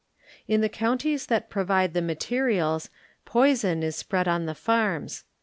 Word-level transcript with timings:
In 0.47 0.61
the 0.61 0.67
counties 0.67 1.27
that 1.27 1.51
provide 1.51 1.93
the 1.93 2.01
ma 2.01 2.13
terials, 2.15 2.89
poison 3.23 3.83
is 3.83 3.95
spread 3.95 4.27
on 4.27 4.47
the 4.47 4.55
farms. 4.55 5.25